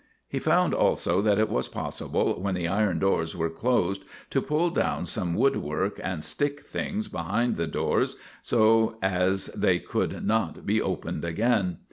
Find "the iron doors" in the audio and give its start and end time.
2.55-3.35